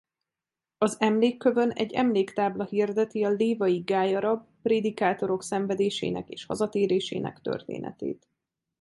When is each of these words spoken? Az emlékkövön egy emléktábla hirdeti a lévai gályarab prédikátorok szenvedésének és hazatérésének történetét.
Az 0.77 0.95
emlékkövön 0.99 1.69
egy 1.69 1.93
emléktábla 1.93 2.63
hirdeti 2.65 3.23
a 3.23 3.29
lévai 3.29 3.79
gályarab 3.79 4.45
prédikátorok 4.61 5.43
szenvedésének 5.43 6.29
és 6.29 6.45
hazatérésének 6.45 7.41
történetét. 7.41 8.27